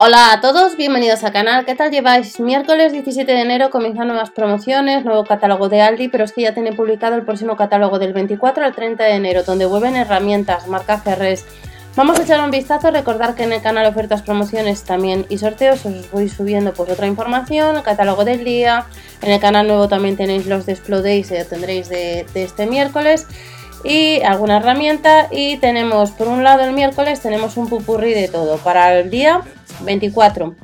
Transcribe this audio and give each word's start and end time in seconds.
Hola 0.00 0.30
a 0.30 0.40
todos, 0.40 0.76
bienvenidos 0.76 1.24
al 1.24 1.32
canal. 1.32 1.64
¿Qué 1.64 1.74
tal 1.74 1.90
lleváis? 1.90 2.38
Miércoles 2.38 2.92
17 2.92 3.32
de 3.32 3.40
enero 3.40 3.68
comienzan 3.70 4.06
nuevas 4.06 4.30
promociones, 4.30 5.04
nuevo 5.04 5.24
catálogo 5.24 5.68
de 5.68 5.80
Aldi, 5.80 6.06
pero 6.06 6.22
es 6.22 6.32
que 6.32 6.42
ya 6.42 6.54
tiene 6.54 6.72
publicado 6.72 7.16
el 7.16 7.24
próximo 7.24 7.56
catálogo 7.56 7.98
del 7.98 8.12
24 8.12 8.64
al 8.64 8.76
30 8.76 9.02
de 9.02 9.14
enero, 9.14 9.42
donde 9.42 9.66
vuelven 9.66 9.96
herramientas, 9.96 10.68
marca 10.68 10.98
Ferres. 10.98 11.44
Vamos 11.96 12.16
a 12.16 12.22
echar 12.22 12.40
un 12.44 12.52
vistazo, 12.52 12.92
recordar 12.92 13.34
que 13.34 13.42
en 13.42 13.52
el 13.52 13.60
canal 13.60 13.86
ofertas, 13.86 14.22
promociones 14.22 14.84
también 14.84 15.26
y 15.28 15.38
sorteos 15.38 15.84
os 15.84 16.08
voy 16.12 16.28
subiendo 16.28 16.72
pues 16.74 16.88
otra 16.90 17.08
información, 17.08 17.74
el 17.74 17.82
catálogo 17.82 18.24
del 18.24 18.44
día. 18.44 18.86
En 19.20 19.32
el 19.32 19.40
canal 19.40 19.66
nuevo 19.66 19.88
también 19.88 20.16
tenéis 20.16 20.46
los 20.46 20.64
de 20.64 20.78
Days, 20.86 21.30
ya 21.30 21.44
tendréis 21.44 21.88
de, 21.88 22.24
de 22.34 22.44
este 22.44 22.66
miércoles 22.66 23.26
y 23.82 24.22
alguna 24.22 24.58
herramienta 24.58 25.26
y 25.32 25.56
tenemos 25.56 26.12
por 26.12 26.28
un 26.28 26.42
lado 26.42 26.64
el 26.64 26.72
miércoles 26.72 27.20
tenemos 27.20 27.56
un 27.56 27.68
pupurri 27.68 28.12
de 28.12 28.26
todo 28.26 28.58
para 28.58 28.98
el 28.98 29.08
día 29.08 29.42
24. 29.80 30.54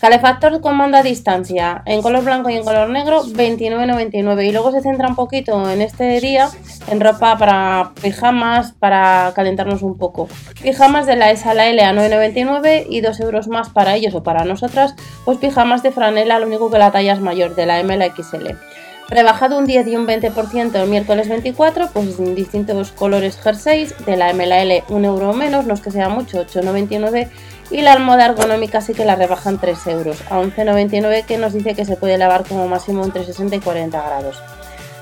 Calefactor 0.00 0.60
con 0.60 0.76
mando 0.76 0.98
a 0.98 1.02
distancia 1.02 1.82
en 1.86 2.02
color 2.02 2.24
blanco 2.24 2.50
y 2.50 2.56
en 2.56 2.64
color 2.64 2.90
negro 2.90 3.24
29,99 3.24 4.46
y 4.46 4.52
luego 4.52 4.70
se 4.70 4.82
centra 4.82 5.08
un 5.08 5.14
poquito 5.14 5.70
en 5.70 5.80
este 5.80 6.20
día 6.20 6.50
en 6.88 7.00
ropa 7.00 7.38
para 7.38 7.92
pijamas 8.02 8.72
para 8.72 9.32
calentarnos 9.34 9.80
un 9.80 9.96
poco. 9.96 10.28
Pijamas 10.62 11.06
de 11.06 11.16
la 11.16 11.30
S 11.30 11.48
a 11.48 11.54
la 11.54 11.68
L 11.68 11.82
a 11.82 11.94
9,99 11.94 12.84
y 12.90 13.00
2 13.00 13.20
euros 13.20 13.48
más 13.48 13.70
para 13.70 13.94
ellos 13.96 14.14
o 14.14 14.22
para 14.22 14.44
nosotras, 14.44 14.94
pues 15.24 15.38
pijamas 15.38 15.82
de 15.82 15.90
franela, 15.90 16.38
lo 16.38 16.46
único 16.48 16.70
que 16.70 16.78
la 16.78 16.90
talla 16.90 17.14
es 17.14 17.20
mayor 17.20 17.54
de 17.54 17.64
la 17.64 17.80
M 17.80 17.94
a 17.94 17.96
la 17.96 18.14
XL. 18.14 18.73
Rebajado 19.08 19.58
un 19.58 19.66
10 19.66 19.86
y 19.88 19.96
un 19.96 20.06
20% 20.06 20.74
el 20.74 20.88
miércoles 20.88 21.28
24, 21.28 21.90
pues 21.92 22.18
en 22.18 22.34
distintos 22.34 22.90
colores 22.92 23.38
jerseys, 23.38 23.94
de 24.06 24.16
la 24.16 24.32
MLL 24.32 24.82
1 24.88 25.06
euro 25.06 25.34
menos, 25.34 25.66
no 25.66 25.74
es 25.74 25.80
que 25.80 25.90
sea 25.90 26.08
mucho, 26.08 26.44
8,99 26.44 27.28
y 27.70 27.82
la 27.82 27.92
almohada 27.92 28.26
ergonómica 28.26 28.80
sí 28.80 28.94
que 28.94 29.04
la 29.04 29.16
rebajan 29.16 29.58
3 29.58 29.86
euros 29.88 30.22
a 30.30 30.40
11,99 30.40 31.24
que 31.26 31.38
nos 31.38 31.52
dice 31.52 31.74
que 31.74 31.84
se 31.84 31.96
puede 31.96 32.18
lavar 32.18 32.44
como 32.44 32.66
máximo 32.66 33.04
entre 33.04 33.24
60 33.24 33.56
y 33.56 33.60
40 33.60 34.02
grados. 34.02 34.42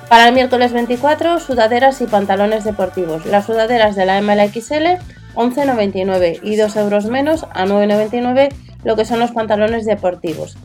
Para 0.08 0.28
el 0.28 0.34
miércoles 0.34 0.72
24, 0.72 1.40
sudaderas 1.40 2.00
y 2.00 2.06
pantalones 2.06 2.64
deportivos. 2.64 3.24
Las 3.24 3.46
sudaderas 3.46 3.96
de 3.96 4.04
la 4.04 4.20
MLXL 4.20 4.98
11,99 5.34 6.40
y 6.42 6.56
2 6.56 6.76
euros 6.76 7.06
menos 7.06 7.46
a 7.52 7.64
9,99 7.64 8.52
lo 8.84 8.96
que 8.96 9.04
son 9.04 9.18
los 9.20 9.30
pantalones 9.30 9.84
deportivos. 9.84 10.56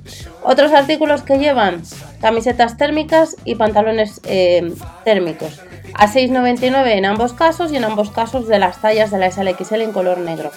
Otros 0.44 0.72
artículos 0.72 1.22
que 1.22 1.38
llevan 1.38 1.82
camisetas 2.22 2.78
térmicas 2.78 3.36
y 3.46 3.56
pantalones 3.56 4.22
eh, 4.26 4.74
térmicos 5.04 5.62
a 5.94 6.08
6,99 6.08 6.92
en 6.92 7.06
ambos 7.06 7.34
casos 7.34 7.72
y 7.72 7.78
en 7.78 7.84
ambos 7.84 8.12
casos 8.12 8.48
de 8.48 8.60
las 8.60 8.82
tallas 8.82 9.12
de 9.12 9.18
la 9.18 9.32
SLXL 9.32 9.82
en 9.82 9.92
color 9.92 10.20
negro. 10.20 10.52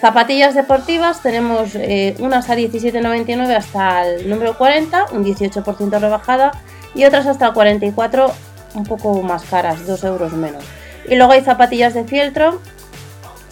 Zapatillas 0.00 0.54
deportivas 0.54 1.22
tenemos 1.22 1.74
eh, 1.74 2.14
unas 2.18 2.50
a 2.50 2.56
17,99 2.56 3.56
hasta 3.56 4.06
el 4.06 4.28
número 4.28 4.58
40, 4.58 5.06
un 5.12 5.24
18% 5.24 6.00
rebajada, 6.00 6.52
y 6.94 7.04
otras 7.04 7.26
hasta 7.26 7.46
el 7.46 7.52
44, 7.54 8.30
un 8.74 8.84
poco 8.84 9.22
más 9.22 9.44
caras, 9.44 9.86
2 9.86 10.04
euros 10.04 10.32
menos. 10.32 10.62
Y 11.08 11.16
luego 11.16 11.32
hay 11.32 11.40
zapatillas 11.40 11.94
de 11.94 12.04
fieltro 12.04 12.60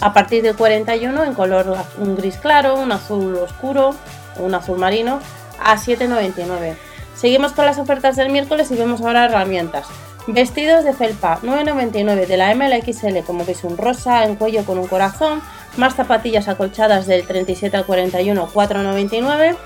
a 0.03 0.13
partir 0.13 0.43
del 0.43 0.57
41 0.57 1.25
en 1.25 1.33
color 1.33 1.77
un 1.99 2.17
gris 2.17 2.37
claro, 2.37 2.75
un 2.75 2.91
azul 2.91 3.37
oscuro, 3.37 3.95
un 4.37 4.53
azul 4.55 4.77
marino 4.77 5.21
a 5.63 5.77
7,99. 5.77 6.75
Seguimos 7.15 7.53
con 7.53 7.67
las 7.67 7.79
ofertas 7.79 8.17
del 8.17 8.31
miércoles 8.31 8.71
y 8.73 8.75
vemos 8.75 9.01
ahora 9.01 9.27
herramientas. 9.27 9.87
Vestidos 10.27 10.85
de 10.85 10.93
felpa 10.93 11.39
9,99 11.43 12.27
de 12.27 12.37
la 12.37 12.53
MLXL, 12.53 13.25
como 13.25 13.45
veis 13.45 13.63
un 13.63 13.77
rosa 13.77 14.25
en 14.25 14.35
cuello 14.35 14.65
con 14.65 14.79
un 14.79 14.89
corazón, 14.89 15.41
más 15.77 15.95
zapatillas 15.95 16.49
acolchadas 16.49 17.07
del 17.07 17.25
37 17.25 17.77
al 17.77 17.87
41 17.87 18.49
4,99. 18.53 19.57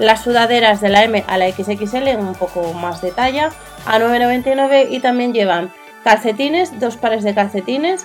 Las 0.00 0.24
sudaderas 0.24 0.80
de 0.80 0.88
la 0.88 1.04
M 1.04 1.24
a 1.28 1.38
la 1.38 1.48
XXL, 1.48 2.16
un 2.18 2.34
poco 2.34 2.72
más 2.72 3.00
de 3.00 3.12
talla, 3.12 3.50
a 3.86 4.00
9,99 4.00 4.88
y 4.90 4.98
también 4.98 5.32
llevan 5.32 5.72
calcetines, 6.02 6.80
dos 6.80 6.96
pares 6.96 7.22
de 7.22 7.32
calcetines 7.32 8.04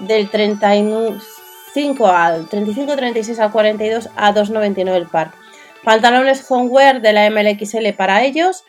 del 0.00 0.30
35 0.30 2.06
al 2.06 2.48
35, 2.48 2.96
36 2.96 3.38
al 3.40 3.52
42 3.52 4.10
a 4.16 4.34
2,99 4.34 4.94
el 4.94 5.06
par. 5.06 5.32
Pantalones 5.84 6.44
homeware 6.50 7.00
de 7.00 7.12
la 7.12 7.30
MLXL 7.30 7.92
para 7.96 8.24
ellos 8.24 8.64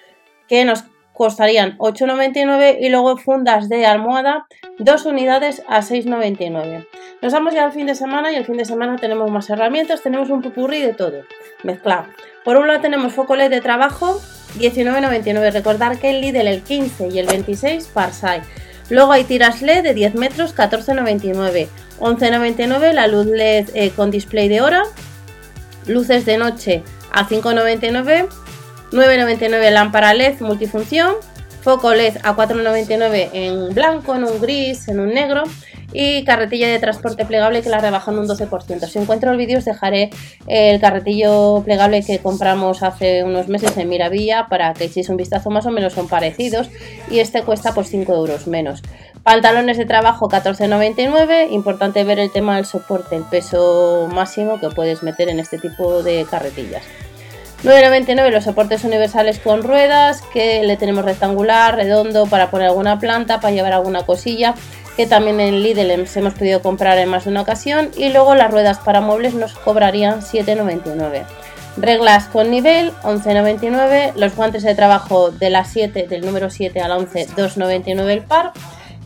que 0.47 0.65
nos 0.65 0.83
costarían 1.13 1.77
8,99 1.79 2.77
y 2.79 2.87
luego 2.87 3.17
fundas 3.17 3.67
de 3.67 3.85
almohada, 3.85 4.47
dos 4.77 5.05
unidades 5.05 5.61
a 5.67 5.81
6,99. 5.81 6.87
Nos 7.21 7.33
vamos 7.33 7.53
ya 7.53 7.65
al 7.65 7.73
fin 7.73 7.87
de 7.87 7.95
semana 7.95 8.31
y 8.31 8.35
el 8.35 8.45
fin 8.45 8.55
de 8.55 8.63
semana 8.63 8.95
tenemos 8.95 9.29
más 9.29 9.49
herramientas, 9.49 10.01
tenemos 10.01 10.29
un 10.29 10.41
pupurri 10.41 10.81
de 10.81 10.93
todo, 10.93 11.23
mezclado. 11.63 12.05
Por 12.45 12.55
un 12.55 12.67
lado 12.67 12.79
tenemos 12.79 13.11
foco 13.11 13.35
LED 13.35 13.49
de 13.49 13.59
trabajo, 13.59 14.21
19,99. 14.57 15.51
Recordar 15.51 15.99
que 15.99 16.11
el 16.11 16.21
Lidl 16.21 16.47
el 16.47 16.61
15 16.63 17.09
y 17.11 17.19
el 17.19 17.27
26 17.27 17.87
Parsai. 17.93 18.41
Luego 18.89 19.11
hay 19.11 19.23
tiras 19.23 19.61
LED 19.61 19.83
de 19.83 19.93
10 19.93 20.15
metros, 20.15 20.55
14,99. 20.55 21.67
11,99 21.99 22.93
la 22.93 23.07
luz 23.07 23.25
LED 23.25 23.69
eh, 23.73 23.91
con 23.91 24.11
display 24.11 24.47
de 24.47 24.61
hora. 24.61 24.83
Luces 25.85 26.25
de 26.25 26.37
noche 26.37 26.83
a 27.11 27.27
5,99. 27.27 28.27
9,99 28.91 29.71
lámpara 29.71 30.13
LED 30.13 30.39
multifunción. 30.41 31.15
Foco 31.61 31.93
LED 31.93 32.17
a 32.23 32.35
4,99 32.35 33.29
en 33.33 33.75
blanco, 33.75 34.15
en 34.15 34.23
un 34.23 34.39
gris, 34.39 34.87
en 34.87 34.99
un 34.99 35.13
negro 35.13 35.43
y 35.93 36.23
carretilla 36.23 36.67
de 36.67 36.79
transporte 36.79 37.25
plegable 37.25 37.61
que 37.61 37.69
la 37.69 37.79
rebajan 37.79 38.17
un 38.17 38.27
12%. 38.27 38.87
Si 38.87 38.99
encuentro 38.99 39.31
el 39.31 39.37
vídeo 39.37 39.57
os 39.57 39.65
dejaré 39.65 40.09
el 40.47 40.79
carretillo 40.79 41.61
plegable 41.63 42.03
que 42.03 42.19
compramos 42.19 42.83
hace 42.83 43.23
unos 43.23 43.47
meses 43.47 43.75
en 43.77 43.89
Miravilla 43.89 44.47
para 44.49 44.73
que 44.73 44.85
echéis 44.85 45.09
un 45.09 45.17
vistazo 45.17 45.49
más 45.49 45.65
o 45.65 45.71
menos 45.71 45.93
son 45.93 46.07
parecidos 46.07 46.69
y 47.09 47.19
este 47.19 47.43
cuesta 47.43 47.73
pues 47.73 47.89
5 47.89 48.13
euros 48.13 48.47
menos. 48.47 48.81
Pantalones 49.23 49.77
de 49.77 49.85
trabajo 49.85 50.29
14,99, 50.29 51.51
importante 51.51 52.03
ver 52.03 52.19
el 52.19 52.31
tema 52.31 52.55
del 52.55 52.65
soporte, 52.65 53.15
el 53.17 53.23
peso 53.23 54.07
máximo 54.13 54.59
que 54.59 54.69
puedes 54.69 55.03
meter 55.03 55.29
en 55.29 55.39
este 55.39 55.57
tipo 55.57 56.01
de 56.03 56.25
carretillas. 56.29 56.83
9,99 57.63 58.31
los 58.31 58.45
soportes 58.45 58.83
universales 58.83 59.39
con 59.39 59.63
ruedas 59.63 60.21
que 60.33 60.63
le 60.63 60.77
tenemos 60.77 61.03
rectangular, 61.03 61.75
redondo 61.75 62.25
para 62.25 62.49
poner 62.49 62.67
alguna 62.67 62.99
planta, 62.99 63.41
para 63.41 63.53
llevar 63.53 63.73
alguna 63.73 64.05
cosilla 64.05 64.55
que 64.99 65.07
también 65.07 65.39
en 65.39 65.63
Lidl 65.63 65.91
hemos 65.91 66.33
podido 66.33 66.61
comprar 66.61 66.97
en 66.97 67.07
más 67.07 67.23
de 67.23 67.31
una 67.31 67.41
ocasión 67.41 67.89
y 67.95 68.09
luego 68.09 68.35
las 68.35 68.51
ruedas 68.51 68.79
para 68.79 68.99
muebles 68.99 69.33
nos 69.33 69.53
cobrarían 69.53 70.19
7,99. 70.19 71.23
Reglas 71.77 72.25
con 72.25 72.51
nivel 72.51 72.91
11,99, 73.03 74.13
los 74.15 74.35
guantes 74.35 74.63
de 74.63 74.75
trabajo 74.75 75.31
de 75.31 75.49
la 75.49 75.63
7 75.63 76.07
del 76.07 76.25
número 76.25 76.49
7 76.49 76.81
a 76.81 76.89
la 76.89 76.97
11 76.97 77.27
2,99 77.29 78.09
el 78.09 78.23
par. 78.23 78.51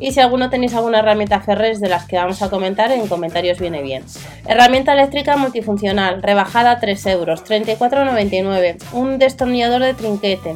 Y 0.04 0.12
si 0.12 0.20
alguno 0.20 0.50
tenéis 0.50 0.74
alguna 0.74 1.00
herramienta 1.00 1.40
Ferres 1.40 1.80
de 1.80 1.88
las 1.88 2.06
que 2.06 2.18
vamos 2.18 2.42
a 2.42 2.50
comentar, 2.50 2.92
en 2.92 3.08
comentarios 3.08 3.58
viene 3.58 3.82
bien. 3.82 4.04
Herramienta 4.46 4.92
eléctrica 4.92 5.38
multifuncional, 5.38 6.22
rebajada 6.22 6.82
3 6.82 7.06
euros, 7.06 7.46
34,99. 7.46 8.84
Un 8.92 9.18
destornillador 9.18 9.82
de 9.82 9.94
trinquete, 9.94 10.56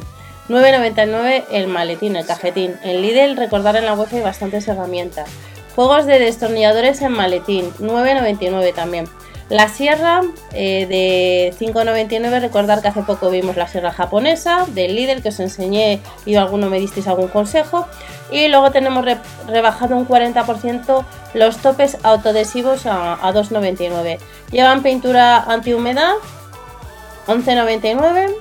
9,99 0.50 1.44
el 1.50 1.66
maletín, 1.66 2.16
el 2.16 2.26
cajetín. 2.26 2.76
En 2.84 3.00
Lidl, 3.00 3.38
recordar 3.38 3.76
en 3.76 3.86
la 3.86 3.94
web 3.94 4.08
hay 4.12 4.20
bastantes 4.20 4.68
herramientas. 4.68 5.30
Juegos 5.74 6.04
de 6.04 6.18
destornilladores 6.18 7.00
en 7.00 7.12
maletín, 7.12 7.72
9,99 7.80 8.74
también. 8.74 9.06
La 9.48 9.68
sierra 9.68 10.22
eh, 10.52 10.86
de 10.86 11.54
5,99, 11.58 12.40
recordar 12.40 12.82
que 12.82 12.88
hace 12.88 13.02
poco 13.02 13.30
vimos 13.30 13.56
la 13.56 13.66
sierra 13.66 13.92
japonesa 13.92 14.66
del 14.68 14.94
Lidl 14.94 15.22
que 15.22 15.30
os 15.30 15.40
enseñé 15.40 16.00
y 16.26 16.34
alguno 16.34 16.68
me 16.68 16.78
disteis 16.78 17.06
algún 17.08 17.28
consejo. 17.28 17.86
Y 18.30 18.48
luego 18.48 18.70
tenemos 18.70 19.06
rebajado 19.46 19.96
un 19.96 20.06
40% 20.06 21.04
los 21.32 21.56
topes 21.58 21.96
autodesivos 22.02 22.84
a, 22.84 23.14
a 23.14 23.32
2,99. 23.32 24.18
Llevan 24.50 24.82
pintura 24.82 25.38
antihumedad, 25.44 26.12
11,99 27.26 28.34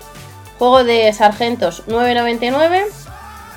Juego 0.58 0.84
de 0.84 1.14
sargentos 1.14 1.86
9,99. 1.88 2.86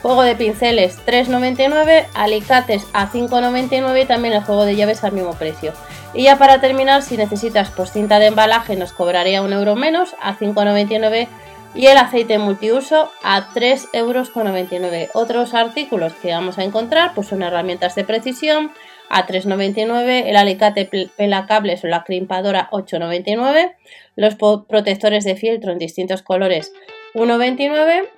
Juego 0.03 0.23
de 0.23 0.37
pinceles 0.37 0.99
3,99. 1.07 2.07
Alicates 2.15 2.87
a 2.93 3.11
5,99 3.11 4.03
y 4.03 4.07
también 4.07 4.35
el 4.35 4.43
juego 4.43 4.65
de 4.65 4.77
llaves 4.77 5.03
al 5.05 5.13
mismo 5.13 5.35
precio. 5.35 5.73
Y 6.13 6.25
ya 6.25 6.37
para 6.37 6.61
terminar, 6.61 7.03
si 7.03 7.17
necesitas 7.17 7.71
pues, 7.71 7.93
cinta 7.93 8.19
de 8.19 8.27
embalaje 8.27 8.77
nos 8.77 8.93
cobraría 8.93 9.43
un 9.43 9.53
euro 9.53 9.77
menos 9.77 10.17
a 10.21 10.37
5,99 10.37 11.29
y 11.75 11.87
el 11.87 11.99
aceite 11.99 12.39
multiuso 12.39 13.11
a 13.23 13.49
3,99 13.53 13.93
euros. 13.93 15.09
Otros 15.15 15.55
artículos 15.55 16.13
que 16.15 16.33
vamos 16.33 16.59
a 16.59 16.65
encontrar 16.65 17.13
pues 17.15 17.29
son 17.29 17.43
herramientas 17.43 17.95
de 17.95 18.05
precisión 18.05 18.73
a 19.09 19.27
3,99, 19.27 20.25
el 20.27 20.37
alicate 20.37 20.89
pelacables 21.17 21.83
o 21.85 21.89
la 21.89 22.05
crimpadora 22.05 22.69
8,99, 22.71 23.75
los 24.15 24.37
protectores 24.37 25.25
de 25.25 25.37
fieltro 25.37 25.73
en 25.73 25.79
distintos 25.79 26.23
colores 26.23 26.73
1,29, 27.15 28.09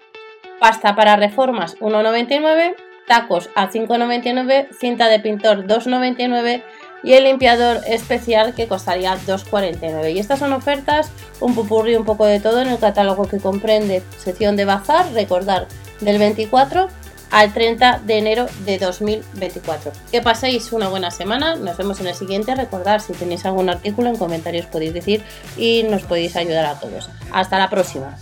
pasta 0.60 0.94
para 0.94 1.16
reformas 1.16 1.78
1,99, 1.78 2.74
tacos 3.06 3.48
a 3.54 3.70
5,99, 3.70 4.68
cinta 4.78 5.08
de 5.08 5.20
pintor 5.20 5.66
2,99 5.66 6.62
y 7.02 7.14
el 7.14 7.24
limpiador 7.24 7.80
especial 7.86 8.54
que 8.54 8.68
costaría 8.68 9.14
2,49. 9.14 10.14
Y 10.14 10.18
estas 10.18 10.38
son 10.38 10.52
ofertas, 10.52 11.10
un 11.40 11.54
pupurri, 11.54 11.96
un 11.96 12.04
poco 12.04 12.26
de 12.26 12.40
todo 12.40 12.60
en 12.60 12.68
el 12.68 12.78
catálogo 12.78 13.26
que 13.26 13.38
comprende 13.38 14.02
sección 14.18 14.56
de 14.56 14.64
bazar, 14.64 15.12
recordar, 15.12 15.66
del 16.00 16.18
24 16.18 16.88
al 17.30 17.52
30 17.52 18.02
de 18.04 18.18
enero 18.18 18.46
de 18.64 18.78
2024. 18.78 19.92
Que 20.10 20.20
paséis 20.20 20.72
una 20.72 20.88
buena 20.88 21.10
semana, 21.10 21.56
nos 21.56 21.76
vemos 21.76 21.98
en 22.00 22.06
el 22.06 22.14
siguiente. 22.14 22.54
Recordad, 22.54 23.00
si 23.00 23.14
tenéis 23.14 23.44
algún 23.46 23.70
artículo 23.70 24.10
en 24.10 24.16
comentarios 24.16 24.66
podéis 24.66 24.92
decir 24.92 25.22
y 25.56 25.82
nos 25.84 26.02
podéis 26.02 26.36
ayudar 26.36 26.66
a 26.66 26.78
todos. 26.78 27.10
Hasta 27.32 27.58
la 27.58 27.70
próxima. 27.70 28.18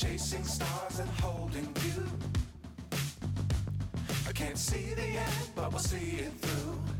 Chasing 0.00 0.44
stars 0.44 1.00
and 1.00 1.10
holding 1.20 1.68
you. 1.84 2.04
I 4.28 4.32
can't 4.32 4.56
see 4.56 4.94
the 4.94 5.02
end, 5.02 5.50
but 5.56 5.70
we'll 5.72 5.80
see 5.80 6.20
it 6.20 6.32
through. 6.40 6.97